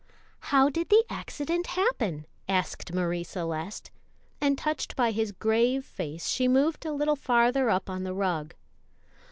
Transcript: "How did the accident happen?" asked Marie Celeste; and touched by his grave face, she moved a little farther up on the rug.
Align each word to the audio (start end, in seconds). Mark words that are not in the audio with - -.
"How 0.49 0.67
did 0.67 0.89
the 0.89 1.05
accident 1.11 1.67
happen?" 1.77 2.25
asked 2.49 2.91
Marie 2.91 3.23
Celeste; 3.23 3.91
and 4.41 4.57
touched 4.57 4.95
by 4.95 5.11
his 5.11 5.31
grave 5.31 5.85
face, 5.85 6.25
she 6.27 6.47
moved 6.47 6.87
a 6.87 6.91
little 6.91 7.15
farther 7.15 7.69
up 7.69 7.87
on 7.87 8.03
the 8.03 8.15
rug. 8.15 8.55